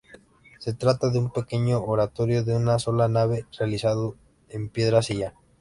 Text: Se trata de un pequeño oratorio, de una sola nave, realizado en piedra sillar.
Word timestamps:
Se 0.57 0.73
trata 0.73 1.11
de 1.11 1.19
un 1.19 1.29
pequeño 1.31 1.83
oratorio, 1.83 2.43
de 2.43 2.55
una 2.55 2.79
sola 2.79 3.07
nave, 3.07 3.45
realizado 3.59 4.15
en 4.49 4.67
piedra 4.67 5.03
sillar. 5.03 5.35